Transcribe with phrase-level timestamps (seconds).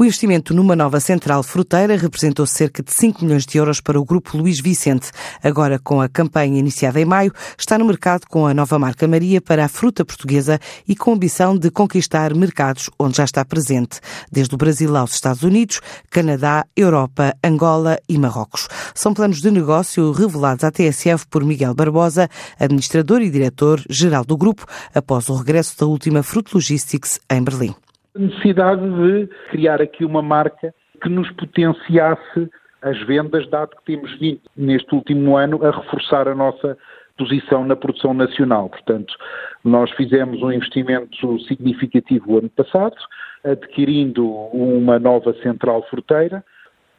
[0.00, 4.04] O investimento numa nova central fruteira representou cerca de 5 milhões de euros para o
[4.04, 5.10] grupo Luís Vicente.
[5.44, 9.42] Agora, com a campanha iniciada em maio, está no mercado com a nova marca Maria
[9.42, 10.58] para a fruta portuguesa
[10.88, 14.00] e com a ambição de conquistar mercados onde já está presente,
[14.32, 18.68] desde o Brasil aos Estados Unidos, Canadá, Europa, Angola e Marrocos.
[18.94, 22.26] São planos de negócio revelados à TSF por Miguel Barbosa,
[22.58, 24.64] administrador e diretor-geral do grupo,
[24.94, 27.74] após o regresso da última Fruit Logistics em Berlim
[28.14, 32.50] necessidade de criar aqui uma marca que nos potenciasse
[32.82, 36.76] as vendas, dado que temos vindo neste último ano a reforçar a nossa
[37.16, 38.70] posição na produção nacional.
[38.70, 39.14] Portanto,
[39.62, 42.96] nós fizemos um investimento significativo o ano passado,
[43.44, 46.42] adquirindo uma nova central fruteira.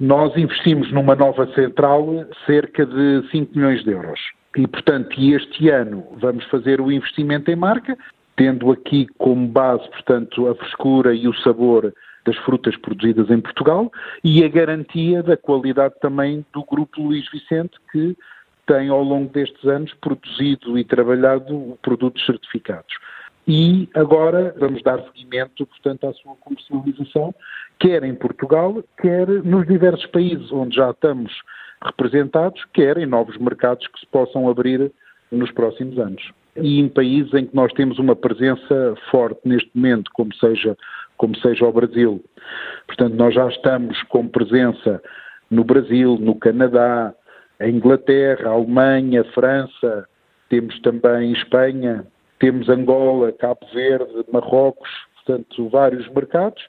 [0.00, 2.06] Nós investimos numa nova central
[2.46, 4.20] cerca de 5 milhões de euros.
[4.56, 7.96] E, portanto, este ano vamos fazer o investimento em marca,
[8.38, 11.92] tendo aqui como base, portanto, a frescura e o sabor
[12.24, 13.90] das frutas produzidas em Portugal
[14.22, 18.16] e a garantia da qualidade também do Grupo Luís Vicente, que
[18.64, 22.94] tem ao longo destes anos produzido e trabalhado produtos certificados.
[23.46, 27.34] E agora vamos dar seguimento, portanto, à sua comercialização,
[27.80, 31.32] quer em Portugal, quer nos diversos países onde já estamos
[31.82, 34.92] representados, quer em novos mercados que se possam abrir
[35.32, 36.22] nos próximos anos
[36.60, 40.76] e em países em que nós temos uma presença forte neste momento, como seja,
[41.16, 42.24] como seja o Brasil.
[42.86, 45.02] Portanto, nós já estamos com presença
[45.50, 47.14] no Brasil, no Canadá,
[47.58, 50.08] a Inglaterra, a Alemanha, a França,
[50.48, 52.06] temos também Espanha,
[52.38, 56.62] temos Angola, Cabo Verde, Marrocos, portanto, vários mercados.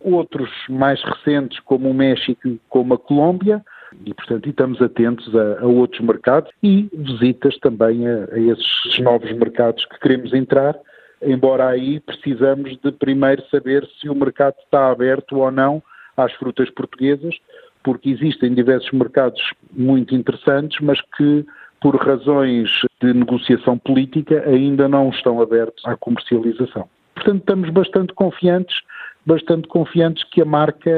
[0.00, 3.64] Outros mais recentes, como o México, como a Colômbia,
[4.04, 9.30] e, portanto, estamos atentos a, a, outros mercados e visitas também a, a esses novos
[9.32, 10.76] mercados que queremos entrar,
[11.22, 15.82] embora aí precisamos de primeiro saber se o mercado está aberto ou não
[16.16, 17.36] às frutas portuguesas,
[17.82, 19.40] porque existem diversos mercados
[19.72, 21.46] muito interessantes, mas que
[21.80, 26.88] por razões de negociação política ainda não estão abertos à comercialização.
[27.14, 28.76] Portanto, estamos bastante confiantes
[29.26, 30.90] bastante confiantes que a marca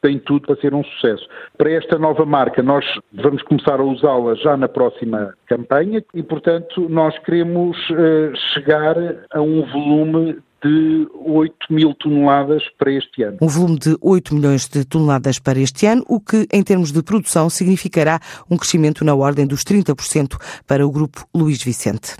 [0.00, 1.26] tem tudo para ser um sucesso.
[1.56, 6.88] Para esta nova marca, nós vamos começar a usá-la já na próxima campanha e, portanto,
[6.88, 8.96] nós queremos uh, chegar
[9.32, 13.36] a um volume de 8 mil toneladas para este ano.
[13.42, 17.02] Um volume de 8 milhões de toneladas para este ano, o que, em termos de
[17.02, 18.18] produção, significará
[18.50, 22.16] um crescimento na ordem dos 30% para o grupo Luís Vicente.